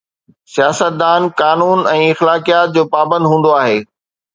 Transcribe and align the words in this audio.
سياستدان 0.53 1.21
قانون 1.41 1.79
۽ 1.95 2.03
اخلاقيات 2.13 2.67
جو 2.79 2.83
پابند 2.97 3.23
هوندو 3.35 3.49
آهي. 3.65 3.79